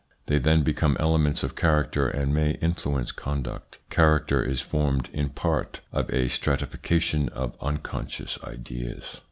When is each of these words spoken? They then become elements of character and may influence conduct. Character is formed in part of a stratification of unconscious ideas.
They 0.25 0.39
then 0.39 0.63
become 0.63 0.97
elements 0.99 1.43
of 1.43 1.55
character 1.55 2.07
and 2.09 2.33
may 2.33 2.53
influence 2.53 3.11
conduct. 3.11 3.77
Character 3.91 4.41
is 4.41 4.59
formed 4.59 5.11
in 5.13 5.29
part 5.29 5.81
of 5.91 6.09
a 6.09 6.27
stratification 6.27 7.29
of 7.29 7.55
unconscious 7.61 8.39
ideas. 8.43 9.19